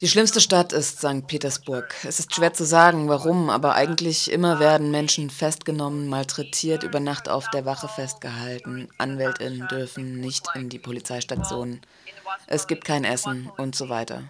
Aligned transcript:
Die 0.00 0.08
schlimmste 0.08 0.40
Stadt 0.40 0.72
ist 0.72 0.98
St. 0.98 1.26
Petersburg. 1.26 1.94
Es 2.04 2.18
ist 2.18 2.34
schwer 2.34 2.52
zu 2.52 2.64
sagen, 2.64 3.08
warum, 3.08 3.50
aber 3.50 3.74
eigentlich 3.74 4.30
immer 4.30 4.60
werden 4.60 4.90
Menschen 4.90 5.30
festgenommen, 5.30 6.08
malträtiert, 6.08 6.82
über 6.82 7.00
Nacht 7.00 7.28
auf 7.28 7.48
der 7.50 7.64
Wache 7.64 7.88
festgehalten. 7.88 8.88
Anwältinnen 8.98 9.68
dürfen 9.68 10.20
nicht 10.20 10.46
in 10.54 10.68
die 10.68 10.78
Polizeistationen. 10.78 11.80
Es 12.46 12.66
gibt 12.66 12.84
kein 12.84 13.04
Essen 13.04 13.50
und 13.56 13.74
so 13.74 13.88
weiter 13.88 14.24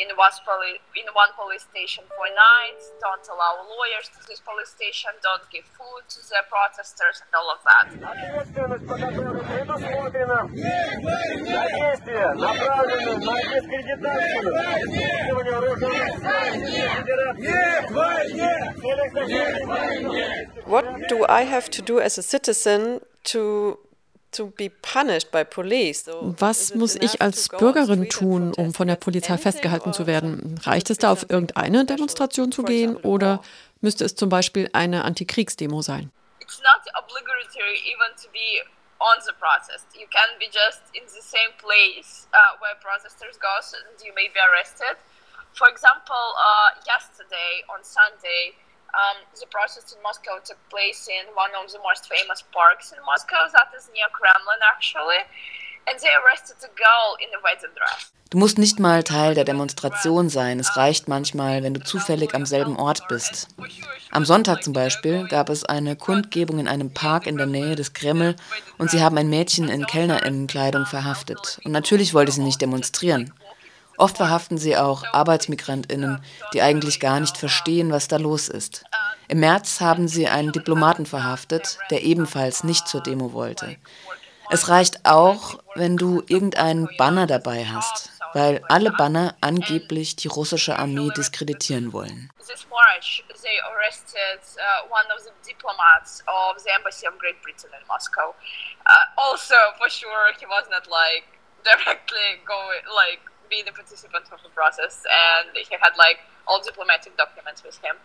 in 0.00 0.08
one, 0.16 0.32
poli- 0.44 0.80
in 0.96 1.06
one 1.14 1.30
police 1.38 1.62
station 1.70 2.04
for 2.16 2.26
nights, 2.34 2.90
don't 3.00 3.26
allow 3.30 3.62
lawyers 3.62 4.10
to 4.14 4.20
this 4.26 4.40
police 4.40 4.70
station, 4.70 5.10
don't 5.22 5.46
give 5.50 5.64
food 5.78 6.02
to 6.08 6.20
the 6.28 6.42
protesters 6.50 7.22
and 7.22 7.30
all 7.38 7.48
of 7.54 7.60
that. 7.62 7.86
What 20.66 21.08
do 21.08 21.26
I 21.28 21.42
have 21.42 21.70
to 21.70 21.82
do 21.82 22.00
as 22.00 22.18
a 22.18 22.22
citizen 22.22 23.00
to 23.24 23.78
was 26.38 26.74
muss 26.74 26.94
ich 26.96 27.22
als 27.22 27.48
Bürgerin 27.48 28.08
tun, 28.08 28.52
um 28.54 28.74
von 28.74 28.88
der 28.88 28.96
Polizei 28.96 29.38
festgehalten 29.38 29.92
zu 29.92 30.06
werden? 30.06 30.60
Reicht 30.64 30.90
es 30.90 30.98
da, 30.98 31.12
auf 31.12 31.28
irgendeine 31.28 31.84
Demonstration 31.84 32.52
zu 32.52 32.62
gehen 32.62 32.96
oder 32.96 33.42
müsste 33.80 34.04
es 34.04 34.14
zum 34.14 34.28
Beispiel 34.28 34.68
eine 34.72 35.04
Antikriegsdemo 35.04 35.82
sein? 35.82 36.10
It's 36.40 36.60
not 36.60 36.82
obligatory 36.94 37.80
even 37.88 38.14
to 38.20 38.28
be 38.32 38.60
on 39.00 39.20
the 39.24 39.32
protest. 39.38 39.86
You 39.94 40.06
can 40.08 40.38
be 40.38 40.46
just 40.46 40.82
in 40.92 41.04
the 41.06 41.22
same 41.22 41.52
place 41.58 42.26
uh, 42.32 42.56
where 42.60 42.74
protesters 42.80 43.38
go 43.38 43.52
and 43.60 43.96
you 44.04 44.12
may 44.14 44.28
be 44.28 44.40
arrested. 44.40 44.96
For 45.54 45.68
example, 45.68 46.24
uh, 46.34 46.80
yesterday 46.84 47.62
on 47.70 47.84
Sunday, 47.84 48.58
Um, 48.94 49.26
the 49.34 49.46
protest 49.50 49.90
in 49.90 50.00
Moscow 50.02 50.38
took 50.44 50.58
place 50.70 51.10
in 51.10 51.26
one 51.34 51.50
of 51.58 51.66
the 51.72 51.82
most 51.82 52.06
famous 52.06 52.46
parks 52.54 52.92
in 52.94 52.98
Moscow, 53.02 53.50
that 53.50 53.74
is 53.74 53.90
near 53.90 54.06
Kremlin 54.14 54.62
actually, 54.62 55.26
and 55.88 55.98
they 55.98 56.14
arrested 56.14 56.62
a 56.62 56.70
girl 56.78 57.18
in 57.18 57.28
a 57.34 57.40
wedding 57.42 57.74
dress. 57.74 58.14
Du 58.30 58.38
musst 58.38 58.58
nicht 58.58 58.80
mal 58.80 59.04
Teil 59.04 59.34
der 59.34 59.44
Demonstration 59.44 60.28
sein. 60.28 60.58
Es 60.58 60.76
reicht 60.76 61.06
manchmal, 61.06 61.62
wenn 61.62 61.74
du 61.74 61.80
zufällig 61.80 62.34
am 62.34 62.46
selben 62.46 62.76
Ort 62.76 63.06
bist. 63.06 63.46
Am 64.10 64.24
Sonntag 64.24 64.64
zum 64.64 64.72
Beispiel 64.72 65.28
gab 65.28 65.48
es 65.50 65.64
eine 65.64 65.94
Kundgebung 65.94 66.58
in 66.58 66.66
einem 66.66 66.92
Park 66.92 67.28
in 67.28 67.36
der 67.36 67.46
Nähe 67.46 67.76
des 67.76 67.92
Kreml 67.92 68.34
und 68.76 68.90
sie 68.90 69.02
haben 69.02 69.18
ein 69.18 69.28
Mädchen 69.28 69.68
in 69.68 69.86
Kellnerinnenkleidung 69.86 70.84
verhaftet. 70.84 71.60
Und 71.64 71.70
natürlich 71.70 72.12
wollte 72.12 72.32
sie 72.32 72.42
nicht 72.42 72.60
demonstrieren. 72.60 73.32
Oft 73.96 74.16
verhaften 74.16 74.58
sie 74.58 74.76
auch 74.76 75.04
Arbeitsmigrantinnen, 75.12 76.24
die 76.52 76.62
eigentlich 76.62 77.00
gar 77.00 77.20
nicht 77.20 77.36
verstehen, 77.36 77.92
was 77.92 78.08
da 78.08 78.16
los 78.16 78.48
ist. 78.48 78.84
Im 79.28 79.40
März 79.40 79.80
haben 79.80 80.08
sie 80.08 80.28
einen 80.28 80.52
Diplomaten 80.52 81.06
verhaftet, 81.06 81.78
der 81.90 82.02
ebenfalls 82.02 82.64
nicht 82.64 82.88
zur 82.88 83.02
Demo 83.02 83.32
wollte. 83.32 83.76
Es 84.50 84.68
reicht 84.68 85.06
auch, 85.06 85.58
wenn 85.74 85.96
du 85.96 86.22
irgendeinen 86.26 86.88
Banner 86.98 87.26
dabei 87.26 87.64
hast, 87.64 88.10
weil 88.34 88.62
alle 88.68 88.90
Banner 88.90 89.34
angeblich 89.40 90.16
die 90.16 90.28
russische 90.28 90.78
Armee 90.78 91.10
diskreditieren 91.16 91.92
wollen. 91.92 92.30
Uh, 98.86 98.92
directly 101.64 102.44
going 102.44 102.84
like 102.94 103.20
be 103.48 103.62
the 103.62 103.72
participant 103.72 104.26
of 104.32 104.42
the 104.42 104.50
process, 104.50 105.02
and 105.04 105.50
he 105.54 105.76
had 105.80 105.94
like 105.96 106.18
all 106.46 106.60
diplomatic 106.60 107.16
documents 107.16 107.62
with 107.62 107.78
him. 107.78 107.96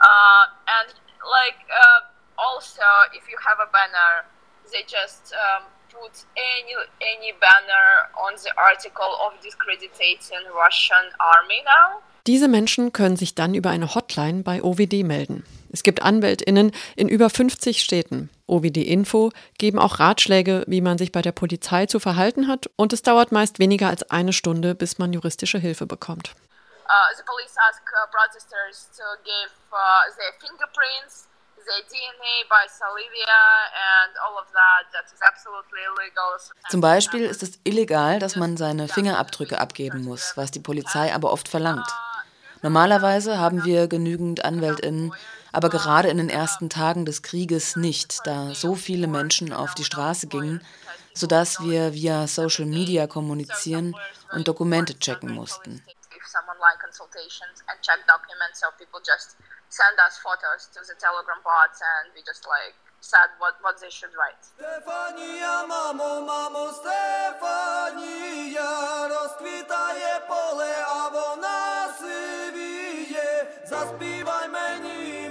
Uh, 0.00 0.44
and 0.80 0.94
like 1.22 1.60
uh, 1.70 2.00
also, 2.38 2.84
if 3.12 3.28
you 3.30 3.36
have 3.40 3.58
a 3.62 3.70
banner, 3.70 4.26
they 4.72 4.82
just 4.86 5.34
um, 5.34 5.64
put 5.90 6.24
any 6.36 6.74
any 7.00 7.32
banner 7.38 8.10
on 8.18 8.34
the 8.42 8.52
article 8.58 9.12
of 9.24 9.38
discrediting 9.42 10.44
Russian 10.52 11.06
army 11.20 11.62
now. 11.64 12.02
Diese 12.26 12.48
Menschen 12.48 12.92
können 12.92 13.16
sich 13.16 13.34
dann 13.34 13.54
über 13.54 13.70
eine 13.70 13.94
Hotline 13.94 14.42
bei 14.42 14.62
OWD 14.62 15.04
melden. 15.04 15.44
Es 15.74 15.82
gibt 15.82 16.02
AnwältInnen 16.02 16.70
in 16.94 17.08
über 17.08 17.28
50 17.28 17.82
Städten. 17.82 18.30
OWD 18.46 18.76
Info 18.76 19.32
geben 19.58 19.80
auch 19.80 19.98
Ratschläge, 19.98 20.62
wie 20.68 20.80
man 20.80 20.98
sich 20.98 21.10
bei 21.10 21.20
der 21.20 21.32
Polizei 21.32 21.86
zu 21.86 21.98
verhalten 21.98 22.46
hat 22.46 22.70
und 22.76 22.92
es 22.92 23.02
dauert 23.02 23.32
meist 23.32 23.58
weniger 23.58 23.88
als 23.88 24.08
eine 24.08 24.32
Stunde, 24.32 24.76
bis 24.76 24.98
man 24.98 25.12
juristische 25.12 25.58
Hilfe 25.58 25.86
bekommt. 25.86 26.30
Uh, 26.86 27.10
the 27.16 27.24
police 27.26 27.56
ask 27.68 27.82
uh, 27.90 28.06
protesters 28.12 28.88
to 28.96 29.02
give 29.24 29.50
uh, 29.72 30.06
their 30.16 30.30
fingerprints, 30.38 31.26
their 31.56 31.82
DNA 31.90 32.46
by 32.48 32.68
salivia 32.70 33.42
and 33.74 34.14
all 34.22 34.38
of 34.38 34.46
that. 34.52 34.86
That 34.92 35.10
is 35.12 35.20
absolutely 35.22 35.80
illegal. 35.90 36.38
Zum 36.70 36.80
Beispiel 36.80 37.24
ist 37.24 37.42
es 37.42 37.58
illegal, 37.64 38.20
dass 38.20 38.36
man 38.36 38.56
seine 38.56 38.86
Fingerabdrücke 38.86 39.58
abgeben 39.58 40.04
muss, 40.04 40.36
was 40.36 40.52
die 40.52 40.60
Polizei 40.60 41.12
aber 41.12 41.32
oft 41.32 41.48
verlangt. 41.48 41.88
Normalerweise 42.62 43.38
haben 43.38 43.64
wir 43.64 43.88
genügend 43.88 44.44
AnwältInnen, 44.44 45.12
aber 45.53 45.69
gerade 45.69 46.09
in 46.09 46.17
den 46.17 46.29
ersten 46.29 46.69
Tagen 46.69 47.05
des 47.05 47.21
Krieges 47.21 47.75
nicht, 47.75 48.21
da 48.25 48.53
so 48.53 48.75
viele 48.75 49.07
Menschen 49.07 49.53
auf 49.53 49.73
die 49.75 49.83
Straße 49.83 50.27
gingen, 50.27 50.63
sodass 51.13 51.59
wir 51.61 51.93
via 51.93 52.27
Social 52.27 52.65
Media 52.65 53.07
kommunizieren 53.07 53.95
und 54.31 54.47
Dokumente 54.47 54.97
checken 54.99 55.33
mussten. 55.33 55.83
send 59.69 59.97
us 60.01 60.17
photos 60.17 60.65
to 60.73 60.81
the 60.81 60.97
Telegram 60.97 61.37
bots 61.45 61.79
and 61.81 62.09
we 62.17 62.21
just 62.25 62.45
like 62.49 62.73
said 63.01 63.29
what, 63.37 63.55
what 63.61 63.79
they 63.79 63.89
should 63.89 64.09
write. 64.17 64.41
Stefania, 64.41 65.63
mamo, 65.69 66.25
mamo, 66.25 66.73
Stefania, 66.73 68.69
розквітає 69.09 70.19
поле, 70.27 70.75
а 70.87 71.07
вона 71.07 71.93
сивіє. 71.99 73.47
Заспівай 73.65 74.09
мені, 74.09 74.12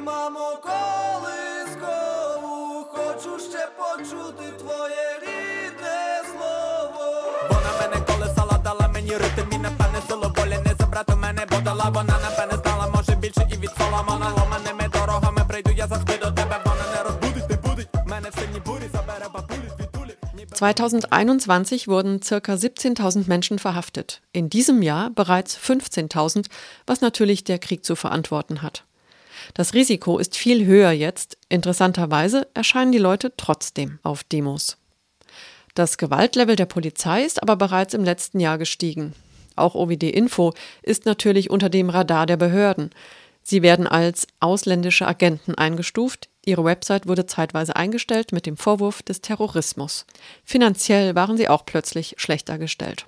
мамо, 0.04 0.58
колискову, 0.62 2.48
хочу 2.92 3.38
ще 3.50 3.68
почути 3.78 4.52
твоє 4.58 5.18
рідне 5.22 6.22
слово. 6.32 7.04
Вона 7.50 7.70
мене 7.80 8.06
колесала, 8.06 8.58
дала 8.64 8.88
мені 8.88 9.10
ритм 9.10 9.52
і 9.52 9.58
напевне 9.58 10.00
силу 10.08 10.32
волі 10.36 10.58
не 10.66 10.74
забрати 10.78 11.14
мене, 11.14 11.46
бо 11.50 11.60
дала 11.60 11.90
вона 11.94 12.18
напевне 12.22 12.56
знала, 12.64 12.86
може 12.94 13.14
більше 13.16 13.48
і 13.52 13.56
від 13.56 13.70
Соломона. 13.78 14.32
Ломаними 14.38 14.88
дорогами 14.92 15.44
прийду 15.48 15.70
я 15.76 15.86
завжди 15.86 16.16
до 16.16 16.30
тебе, 16.30 16.60
вона 16.64 16.84
не 16.94 17.02
розбудить, 17.02 17.50
не 17.50 17.56
будить, 17.56 17.88
мене 18.06 18.28
в 18.30 18.34
сині 18.34 18.60
бурі 18.66 18.88
забере 18.92 19.26
бабулі. 19.34 19.68
2021 20.58 21.86
wurden 21.86 22.20
circa 22.20 22.56
17.000 22.56 23.28
Menschen 23.28 23.58
verhaftet. 23.58 24.20
In 24.32 24.50
diesem 24.50 24.82
Jahr 24.82 25.10
bereits 25.10 25.56
15.000, 25.56 26.48
was 26.86 27.00
natürlich 27.00 27.44
der 27.44 27.58
Krieg 27.60 27.84
zu 27.84 27.94
verantworten 27.94 28.60
hat. 28.60 28.84
Das 29.53 29.73
Risiko 29.73 30.17
ist 30.17 30.35
viel 30.35 30.65
höher 30.65 30.91
jetzt. 30.91 31.37
Interessanterweise 31.49 32.47
erscheinen 32.53 32.91
die 32.91 32.97
Leute 32.97 33.33
trotzdem 33.37 33.99
auf 34.03 34.23
Demos. 34.23 34.77
Das 35.75 35.97
Gewaltlevel 35.97 36.55
der 36.55 36.65
Polizei 36.65 37.23
ist 37.23 37.41
aber 37.41 37.55
bereits 37.55 37.93
im 37.93 38.03
letzten 38.03 38.39
Jahr 38.39 38.57
gestiegen. 38.57 39.13
Auch 39.55 39.75
OVD 39.75 40.09
Info 40.09 40.53
ist 40.81 41.05
natürlich 41.05 41.49
unter 41.49 41.69
dem 41.69 41.89
Radar 41.89 42.25
der 42.25 42.37
Behörden. 42.37 42.91
Sie 43.41 43.61
werden 43.61 43.87
als 43.87 44.27
ausländische 44.39 45.07
Agenten 45.07 45.55
eingestuft. 45.55 46.29
Ihre 46.45 46.63
Website 46.63 47.07
wurde 47.07 47.25
zeitweise 47.25 47.75
eingestellt 47.75 48.31
mit 48.31 48.45
dem 48.45 48.57
Vorwurf 48.57 49.03
des 49.03 49.21
Terrorismus. 49.21 50.05
Finanziell 50.43 51.15
waren 51.15 51.37
sie 51.37 51.49
auch 51.49 51.65
plötzlich 51.65 52.15
schlechter 52.17 52.57
gestellt. 52.57 53.05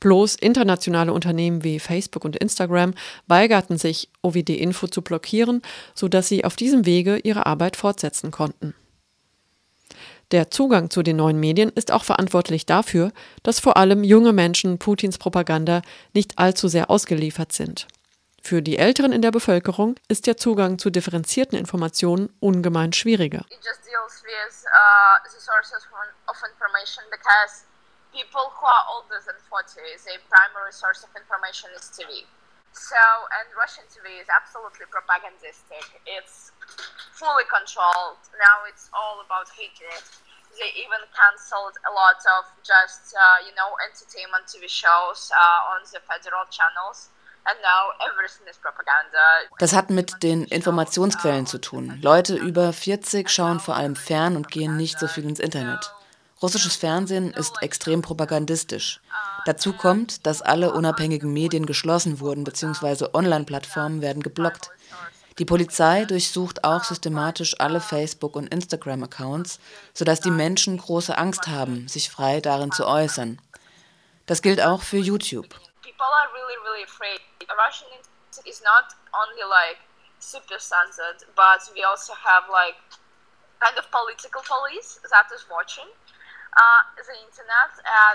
Bloß 0.00 0.36
internationale 0.36 1.12
Unternehmen 1.12 1.64
wie 1.64 1.80
Facebook 1.80 2.24
und 2.24 2.36
Instagram 2.36 2.94
weigerten 3.26 3.78
sich, 3.78 4.08
OVD 4.22 4.54
Info 4.54 4.86
zu 4.86 5.02
blockieren, 5.02 5.62
sodass 5.94 6.28
sie 6.28 6.44
auf 6.44 6.56
diesem 6.56 6.86
Wege 6.86 7.18
ihre 7.18 7.46
Arbeit 7.46 7.76
fortsetzen 7.76 8.30
konnten. 8.30 8.74
Der 10.30 10.50
Zugang 10.50 10.90
zu 10.90 11.02
den 11.02 11.16
neuen 11.16 11.40
Medien 11.40 11.70
ist 11.70 11.90
auch 11.90 12.04
verantwortlich 12.04 12.66
dafür, 12.66 13.12
dass 13.42 13.60
vor 13.60 13.78
allem 13.78 14.04
junge 14.04 14.34
Menschen 14.34 14.78
Putins 14.78 15.16
Propaganda 15.16 15.80
nicht 16.12 16.38
allzu 16.38 16.68
sehr 16.68 16.90
ausgeliefert 16.90 17.52
sind. 17.52 17.88
Für 18.42 18.62
die 18.62 18.78
Älteren 18.78 19.12
in 19.12 19.22
der 19.22 19.30
Bevölkerung 19.30 19.96
ist 20.08 20.26
der 20.26 20.36
Zugang 20.36 20.78
zu 20.78 20.90
differenzierten 20.90 21.58
Informationen 21.58 22.28
ungemein 22.40 22.92
schwieriger. 22.92 23.44
People 28.12 28.52
who 28.54 28.64
are 28.66 28.84
older 28.92 29.20
than 29.24 29.38
40, 29.48 29.78
their 30.04 30.20
primary 30.28 30.72
source 30.72 31.04
of 31.04 31.10
information 31.14 31.70
is 31.76 31.90
TV. 31.92 32.24
So, 32.72 33.00
and 33.40 33.48
Russian 33.56 33.88
TV 33.90 34.20
is 34.20 34.28
absolutely 34.30 34.86
propagandistic. 34.92 35.82
It's 36.04 36.52
fully 37.16 37.48
controlled. 37.48 38.22
Now 38.38 38.68
it's 38.68 38.92
all 38.92 39.24
about 39.24 39.48
hatred. 39.50 40.04
they 40.56 40.72
even 40.80 41.02
cancelled 41.14 41.76
a 41.84 41.92
lot 41.92 42.18
of 42.38 42.42
just, 42.64 43.14
uh, 43.14 43.44
you 43.44 43.52
know, 43.54 43.70
entertainment 43.84 44.48
TV 44.48 44.66
shows 44.68 45.30
uh, 45.32 45.72
on 45.72 45.84
the 45.92 46.00
federal 46.08 46.44
channels. 46.50 47.10
Das 49.58 49.72
hat 49.72 49.88
mit 49.88 50.22
den 50.22 50.44
Informationsquellen 50.44 51.46
zu 51.46 51.58
tun. 51.58 51.98
Leute 52.02 52.36
über 52.36 52.74
40 52.74 53.30
schauen 53.30 53.58
vor 53.58 53.74
allem 53.74 53.96
fern 53.96 54.36
und 54.36 54.48
gehen 54.48 54.76
nicht 54.76 54.98
so 54.98 55.06
viel 55.06 55.24
ins 55.24 55.40
Internet. 55.40 55.90
Russisches 56.40 56.76
Fernsehen 56.76 57.32
ist 57.32 57.62
extrem 57.62 58.00
propagandistisch. 58.00 59.00
Dazu 59.44 59.72
kommt, 59.72 60.24
dass 60.24 60.40
alle 60.40 60.72
unabhängigen 60.72 61.32
Medien 61.32 61.66
geschlossen 61.66 62.20
wurden 62.20 62.44
bzw. 62.44 63.08
Online-Plattformen 63.12 64.02
werden 64.02 64.22
geblockt. 64.22 64.70
Die 65.38 65.44
Polizei 65.44 66.04
durchsucht 66.04 66.62
auch 66.62 66.84
systematisch 66.84 67.58
alle 67.58 67.80
Facebook- 67.80 68.36
und 68.36 68.52
Instagram-Accounts, 68.54 69.58
sodass 69.94 70.20
die 70.20 70.30
Menschen 70.30 70.78
große 70.78 71.16
Angst 71.16 71.48
haben, 71.48 71.88
sich 71.88 72.10
frei 72.10 72.40
darin 72.40 72.70
zu 72.70 72.86
äußern. 72.86 73.40
Das 74.26 74.42
gilt 74.42 74.60
auch 74.60 74.82
für 74.82 74.98
YouTube. 74.98 75.48
Censored, 80.58 81.24
but 81.34 81.62
we 81.74 81.82
also 81.84 82.12
have 82.12 82.50
like 82.50 82.76
kind 83.62 83.78
of 83.78 83.90
political 83.90 84.42
police 84.42 85.00
that 85.08 85.30
is 85.32 85.46
watching 85.48 85.86
uh, 86.56 86.80
the 86.96 87.16
internet, 87.20 87.72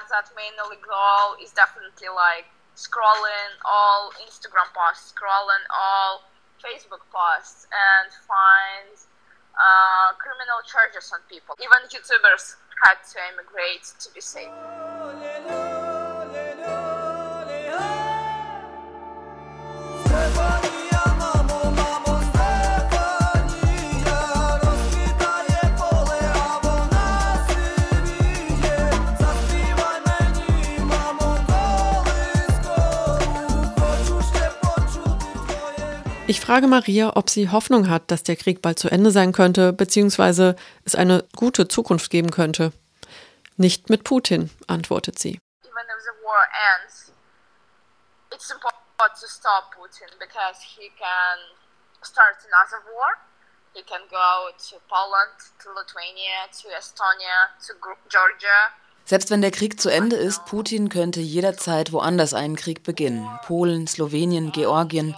that 0.09 0.29
mainly 0.33 0.79
goal 0.81 1.37
is 1.41 1.51
definitely 1.53 2.09
like 2.13 2.49
scrolling 2.75 3.53
all 3.65 4.11
Instagram 4.25 4.69
posts, 4.73 5.13
scrolling 5.13 5.63
all 5.69 6.25
Facebook 6.57 7.03
posts 7.11 7.67
and 7.69 8.09
find 8.25 8.95
uh, 9.53 10.15
criminal 10.17 10.63
charges 10.65 11.11
on 11.13 11.19
people. 11.29 11.55
Even 11.61 11.85
YouTubers 11.89 12.57
had 12.83 12.97
to 13.13 13.17
emigrate 13.33 13.85
to 13.99 14.09
be 14.13 14.21
safe. 14.21 14.49
Ich 36.25 36.39
frage 36.39 36.67
Maria, 36.67 37.17
ob 37.17 37.29
sie 37.29 37.49
Hoffnung 37.49 37.89
hat, 37.89 38.09
dass 38.09 38.23
der 38.23 38.37
Krieg 38.37 38.61
bald 38.61 38.79
zu 38.79 38.89
Ende 38.89 39.11
sein 39.11 39.33
könnte, 39.33 39.73
beziehungsweise 39.73 40.55
es 40.85 40.95
eine 40.95 41.25
gute 41.35 41.67
Zukunft 41.67 42.09
geben 42.09 42.31
könnte. 42.31 42.71
Nicht 43.57 43.89
mit 43.89 44.05
Putin, 44.05 44.49
antwortet 44.67 45.19
sie. 45.19 45.37
Even 45.63 45.83
if 45.91 46.01
the 46.01 46.23
war 46.23 46.45
ends, 46.79 47.11
it's 48.33 48.49
important 48.51 49.19
to 49.19 49.27
stop 49.27 49.75
Putin 49.75 50.07
because 50.17 50.63
he 50.63 50.89
can 50.97 51.37
start 52.01 52.37
another 52.47 52.79
war. 52.95 53.17
He 53.73 53.83
can 53.83 54.01
go 54.09 54.47
to 54.69 54.77
Poland, 54.87 55.35
to 55.61 55.69
Lithuania, 55.75 56.47
to 56.61 56.69
Estonia, 56.69 57.51
to 57.67 57.73
Georgia. 58.07 58.71
Selbst 59.03 59.29
wenn 59.29 59.41
der 59.41 59.51
Krieg 59.51 59.81
zu 59.81 59.89
Ende 59.89 60.15
ist, 60.15 60.45
Putin 60.45 60.87
könnte 60.87 61.19
jederzeit 61.19 61.91
woanders 61.91 62.33
einen 62.33 62.55
Krieg 62.55 62.83
beginnen. 62.83 63.27
Polen, 63.45 63.87
Slowenien, 63.87 64.53
Georgien. 64.53 65.15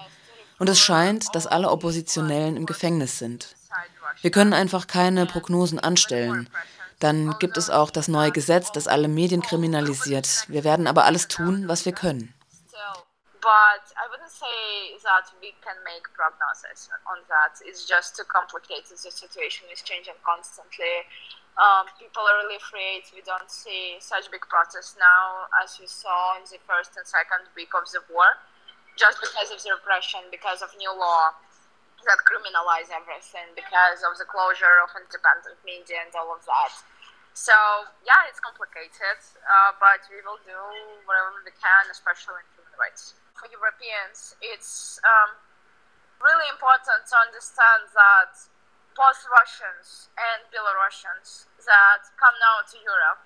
Und 0.57 0.69
es 0.69 0.79
scheint, 0.79 1.35
dass 1.35 1.47
alle 1.47 1.69
Oppositionellen 1.69 2.55
im 2.57 2.65
Gefängnis 2.65 3.19
sind. 3.19 3.55
Wir 4.21 4.31
können 4.31 4.53
einfach 4.53 4.87
keine 4.87 5.25
Prognosen 5.25 5.79
anstellen. 5.79 6.49
Dann 6.99 7.37
gibt 7.39 7.57
es 7.57 7.69
auch 7.69 7.91
das 7.91 8.07
neue 8.07 8.31
Gesetz, 8.31 8.71
das 8.71 8.87
alle 8.87 9.07
Medien 9.07 9.41
kriminalisiert. 9.41 10.45
Wir 10.47 10.63
werden 10.63 10.87
aber 10.87 11.03
alles 11.03 11.27
tun, 11.27 11.67
was 11.67 11.85
wir 11.85 11.93
können. 11.93 12.33
But 13.45 13.93
I 13.93 14.09
wouldn't 14.09 14.33
say 14.33 14.97
that 15.05 15.29
we 15.37 15.53
can 15.61 15.77
make 15.85 16.09
prognosis 16.17 16.89
on 17.05 17.21
that. 17.29 17.61
It's 17.61 17.85
just 17.85 18.17
too 18.17 18.25
complicated. 18.25 18.97
The 18.97 19.11
situation 19.11 19.69
is 19.69 19.83
changing 19.85 20.17
constantly. 20.25 21.05
Um, 21.53 21.85
people 22.01 22.25
are 22.25 22.41
really 22.41 22.57
afraid. 22.57 23.05
We 23.13 23.21
don't 23.21 23.45
see 23.45 24.01
such 24.01 24.31
big 24.33 24.41
protests 24.49 24.97
now 24.97 25.45
as 25.61 25.77
we 25.77 25.85
saw 25.85 26.41
in 26.41 26.43
the 26.49 26.57
first 26.65 26.97
and 26.97 27.05
second 27.05 27.45
week 27.53 27.69
of 27.77 27.85
the 27.93 28.01
war. 28.09 28.25
Just 28.95 29.19
because 29.19 29.51
of 29.51 29.59
the 29.61 29.71
repression, 29.75 30.23
because 30.31 30.63
of 30.63 30.71
new 30.79 30.91
law 30.91 31.35
that 32.07 32.19
criminalize 32.23 32.91
everything, 32.91 33.49
because 33.55 34.05
of 34.05 34.15
the 34.19 34.27
closure 34.27 34.79
of 34.83 34.91
independent 34.95 35.57
media 35.65 36.05
and 36.05 36.13
all 36.15 36.31
of 36.31 36.43
that. 36.45 36.73
So 37.35 37.55
yeah, 38.07 38.29
it's 38.31 38.39
complicated, 38.39 39.19
uh, 39.43 39.75
but 39.75 40.07
we 40.07 40.23
will 40.23 40.39
do 40.47 40.55
whatever 41.03 41.35
we 41.43 41.51
can, 41.51 41.83
especially 41.91 42.39
in 42.39 42.47
human 42.55 42.75
rights. 42.79 43.19
For 43.35 43.51
Europeans, 43.51 44.39
it's 44.39 44.95
um, 45.03 45.35
really 46.23 46.47
important 46.47 47.03
to 47.11 47.15
understand 47.19 47.91
that 47.91 48.39
both 48.95 49.19
Russians 49.27 50.07
and 50.15 50.47
Belarusians 50.47 51.51
that 51.67 52.07
come 52.15 52.35
now 52.39 52.63
to 52.63 52.79
Europe 52.79 53.19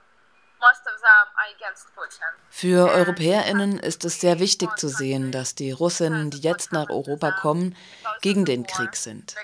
Für 2.48 2.90
Europäerinnen 2.90 3.78
ist 3.78 4.04
es 4.04 4.20
sehr 4.20 4.38
wichtig 4.38 4.76
zu 4.78 4.88
sehen, 4.88 5.30
dass 5.30 5.54
die 5.54 5.72
Russinnen, 5.72 6.30
die 6.30 6.38
jetzt 6.38 6.72
nach 6.72 6.88
Europa 6.88 7.32
kommen, 7.32 7.76
gegen 8.22 8.44
den 8.44 8.66
Krieg 8.66 8.96
sind. 8.96 9.34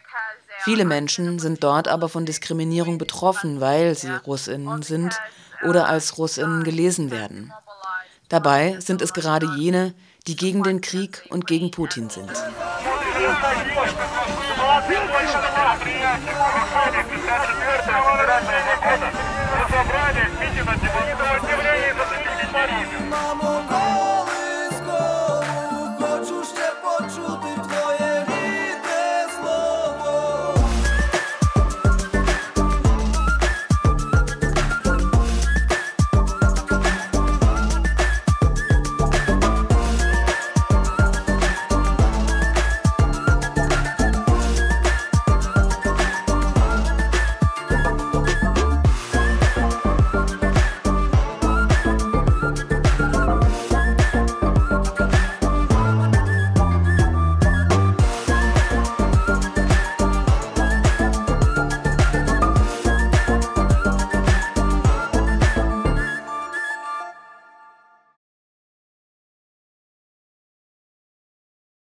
Viele 0.60 0.84
Menschen 0.84 1.38
sind 1.38 1.62
dort 1.62 1.88
aber 1.88 2.08
von 2.08 2.24
Diskriminierung 2.24 2.96
betroffen, 2.98 3.60
weil 3.60 3.94
sie 3.94 4.10
Russinnen 4.10 4.82
sind 4.82 5.18
oder 5.62 5.88
als 5.88 6.16
Russinnen 6.16 6.64
gelesen 6.64 7.10
werden. 7.10 7.52
Dabei 8.28 8.78
sind 8.80 9.02
es 9.02 9.12
gerade 9.12 9.46
jene, 9.56 9.94
die 10.26 10.36
gegen 10.36 10.62
den 10.62 10.80
Krieg 10.80 11.26
und 11.28 11.46
gegen 11.46 11.70
Putin 11.70 12.08
sind. 12.08 12.30
собрали 19.70 20.43